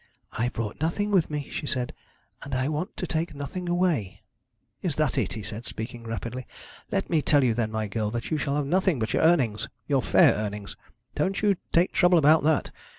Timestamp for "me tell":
7.07-7.43